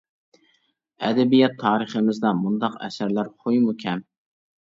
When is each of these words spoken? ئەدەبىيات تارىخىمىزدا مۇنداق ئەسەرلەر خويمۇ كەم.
ئەدەبىيات 1.09 1.53
تارىخىمىزدا 1.63 2.31
مۇنداق 2.39 2.79
ئەسەرلەر 2.87 3.29
خويمۇ 3.45 3.77
كەم. 3.85 4.03